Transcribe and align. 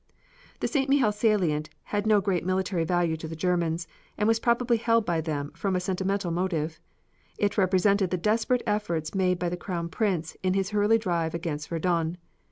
The 0.61 0.67
St. 0.67 0.89
Mihiel 0.89 1.13
salient 1.13 1.69
had 1.83 2.07
no 2.07 2.21
great 2.21 2.43
military 2.43 2.83
value 2.83 3.15
to 3.17 3.27
the 3.27 3.35
Germans, 3.35 3.87
and 4.17 4.27
was 4.27 4.39
probably 4.39 4.77
held 4.77 5.05
by 5.05 5.21
them 5.21 5.51
from 5.55 5.75
a 5.75 5.79
sentimental 5.79 6.31
motive. 6.31 6.79
It 7.37 7.55
represented 7.55 8.09
the 8.09 8.17
desperate 8.17 8.63
efforts 8.65 9.13
made 9.13 9.37
by 9.37 9.49
the 9.49 9.57
Crown 9.57 9.89
Prince 9.89 10.35
in 10.41 10.55
his 10.55 10.73
early 10.73 10.97
drive 10.97 11.35
against 11.35 11.69
Verdun. 11.69 12.17